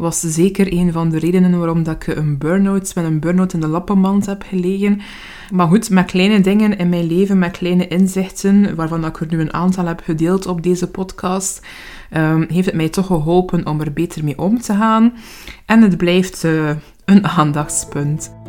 was 0.00 0.20
zeker 0.20 0.72
een 0.72 0.92
van 0.92 1.08
de 1.08 1.18
redenen 1.18 1.58
waarom 1.58 1.82
dat 1.82 1.94
ik 1.94 2.06
een 2.06 2.38
burn-out, 2.38 2.94
met 2.94 3.04
een 3.04 3.20
burn-out 3.20 3.52
in 3.52 3.60
de 3.60 3.66
lappenmand 3.66 4.26
heb 4.26 4.42
gelegen. 4.42 5.00
Maar 5.50 5.66
goed, 5.66 5.90
met 5.90 6.04
kleine 6.04 6.40
dingen 6.40 6.78
in 6.78 6.88
mijn 6.88 7.06
leven, 7.06 7.38
met 7.38 7.50
kleine 7.50 7.88
inzichten, 7.88 8.74
waarvan 8.74 9.04
ik 9.04 9.20
er 9.20 9.26
nu 9.30 9.40
een 9.40 9.52
aantal 9.52 9.86
heb 9.86 10.00
gedeeld 10.04 10.46
op 10.46 10.62
deze 10.62 10.90
podcast, 10.90 11.66
um, 12.16 12.46
heeft 12.48 12.66
het 12.66 12.74
mij 12.74 12.88
toch 12.88 13.06
geholpen 13.06 13.66
om 13.66 13.80
er 13.80 13.92
beter 13.92 14.24
mee 14.24 14.38
om 14.38 14.60
te 14.60 14.74
gaan. 14.74 15.12
En 15.66 15.82
het 15.82 15.96
blijft 15.96 16.44
uh, 16.44 16.70
een 17.04 17.26
aandachtspunt. 17.38 18.39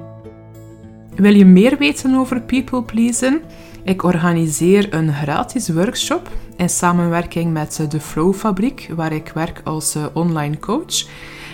Wil 1.22 1.36
je 1.36 1.46
meer 1.46 1.78
weten 1.78 2.16
over 2.16 2.42
people 2.42 2.84
pleasen? 2.84 3.42
Ik 3.84 4.04
organiseer 4.04 4.94
een 4.94 5.14
gratis 5.14 5.70
workshop 5.70 6.30
in 6.58 6.70
samenwerking 6.70 7.54
met 7.54 7.86
de 7.90 8.00
Flow 8.00 8.34
Fabriek, 8.34 8.90
waar 8.96 9.12
ik 9.12 9.32
werk 9.34 9.62
als 9.64 9.96
eh, 9.96 10.06
online 10.14 10.60
coach. 10.60 11.08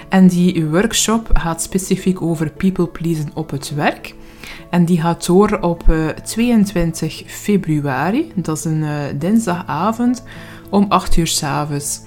En 0.09 0.27
die 0.27 0.65
workshop 0.65 1.29
gaat 1.33 1.61
specifiek 1.61 2.21
over 2.21 2.51
people 2.51 2.87
pleasen 2.87 3.29
op 3.33 3.49
het 3.49 3.73
werk. 3.75 4.15
En 4.69 4.85
die 4.85 5.01
gaat 5.01 5.25
door 5.25 5.59
op 5.61 5.83
22 6.23 7.23
eh, 7.23 7.29
februari, 7.29 8.31
dat 8.35 8.57
is 8.57 8.65
een 8.65 8.81
uh, 8.81 8.91
dinsdagavond, 9.15 10.23
om 10.69 10.85
8 10.89 11.17
uur 11.17 11.27
s 11.27 11.43
avonds. 11.43 12.01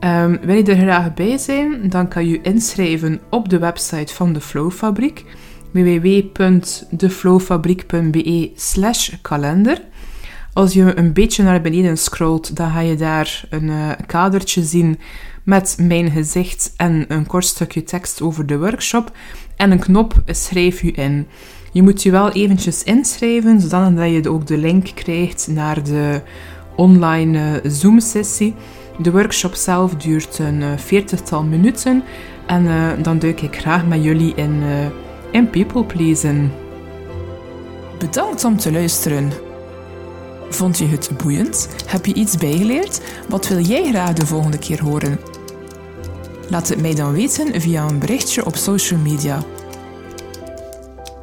Um, 0.00 0.38
wil 0.42 0.56
je 0.56 0.64
er 0.64 0.76
graag 0.76 1.14
bij 1.14 1.38
zijn, 1.38 1.88
dan 1.88 2.08
kan 2.08 2.28
je 2.28 2.40
inschrijven 2.40 3.20
op 3.30 3.48
de 3.48 3.58
website 3.58 4.14
van 4.14 4.32
de 4.32 4.40
Flow 4.40 4.70
Fabriek 4.70 5.24
www.deflowfabriek.be 5.84 8.50
slash 8.54 9.10
kalender. 9.22 9.80
Als 10.56 10.72
je 10.72 10.98
een 10.98 11.12
beetje 11.12 11.42
naar 11.42 11.60
beneden 11.60 11.98
scrolt, 11.98 12.56
dan 12.56 12.70
ga 12.70 12.80
je 12.80 12.96
daar 12.96 13.44
een 13.50 13.68
uh, 13.68 13.90
kadertje 14.06 14.62
zien 14.62 14.98
met 15.42 15.76
mijn 15.80 16.10
gezicht 16.10 16.72
en 16.76 17.04
een 17.08 17.26
kort 17.26 17.44
stukje 17.44 17.82
tekst 17.82 18.22
over 18.22 18.46
de 18.46 18.58
workshop. 18.58 19.16
En 19.56 19.70
een 19.70 19.78
knop 19.78 20.22
schrijf 20.26 20.82
je 20.82 20.92
in. 20.92 21.26
Je 21.72 21.82
moet 21.82 22.02
je 22.02 22.10
wel 22.10 22.32
eventjes 22.32 22.82
inschrijven, 22.82 23.60
zodat 23.60 24.10
je 24.10 24.30
ook 24.30 24.46
de 24.46 24.58
link 24.58 24.86
krijgt 24.94 25.48
naar 25.50 25.82
de 25.82 26.22
online 26.76 27.38
uh, 27.38 27.70
Zoom-sessie. 27.70 28.54
De 28.98 29.10
workshop 29.10 29.54
zelf 29.54 29.94
duurt 29.94 30.38
een 30.38 30.60
uh, 30.60 30.68
veertigtal 30.76 31.42
minuten 31.42 32.02
en 32.46 32.66
dan 33.02 33.18
duik 33.18 33.40
ik 33.40 33.56
graag 33.56 33.86
met 33.86 34.02
jullie 34.02 34.34
in 34.34 34.62
en 35.36 35.50
people 35.50 35.84
pleasen. 35.84 36.52
Bedankt 37.98 38.44
om 38.44 38.56
te 38.56 38.72
luisteren. 38.72 39.32
Vond 40.50 40.78
je 40.78 40.86
het 40.86 41.10
boeiend? 41.22 41.68
Heb 41.86 42.06
je 42.06 42.14
iets 42.14 42.36
bijgeleerd? 42.36 43.00
Wat 43.28 43.48
wil 43.48 43.60
jij 43.60 43.88
graag 43.88 44.12
de 44.12 44.26
volgende 44.26 44.58
keer 44.58 44.82
horen? 44.82 45.20
Laat 46.48 46.68
het 46.68 46.80
mij 46.80 46.94
dan 46.94 47.12
weten 47.12 47.60
via 47.60 47.88
een 47.88 47.98
berichtje 47.98 48.46
op 48.46 48.56
social 48.56 49.00
media. 49.00 49.42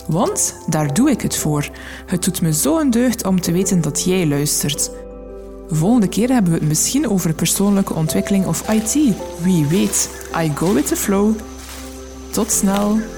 Want 0.08 0.56
daar 0.68 0.94
doe 0.94 1.10
ik 1.10 1.22
het 1.22 1.36
voor. 1.38 1.70
Het 2.06 2.24
doet 2.24 2.42
me 2.42 2.54
zo 2.54 2.80
een 2.80 2.90
deugd 2.90 3.26
om 3.26 3.42
te 3.42 3.52
weten 3.52 3.82
dat 3.82 4.04
jij 4.04 4.28
luistert. 4.28 4.92
Volgende 5.70 6.08
keer 6.08 6.30
hebben 6.30 6.52
we 6.52 6.58
het 6.58 6.68
misschien 6.68 7.10
over 7.10 7.34
persoonlijke 7.34 7.94
ontwikkeling 7.94 8.46
of 8.46 8.70
IT. 8.70 8.94
Wie 9.42 9.66
weet. 9.66 10.10
I 10.38 10.52
go 10.56 10.74
with 10.74 10.88
the 10.88 10.96
flow. 10.96 11.36
Tot 12.32 12.52
snel. 12.52 13.13